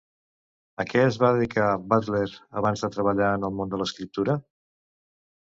A 0.83 0.85
què 0.93 1.03
es 1.09 1.19
va 1.23 1.29
dedicar 1.35 1.67
Butler 1.91 2.23
abans 2.63 2.83
de 2.87 2.91
treballar 2.97 3.29
en 3.35 3.47
el 3.51 3.55
món 3.61 3.75
de 3.77 3.83
l'escriptura? 3.83 4.41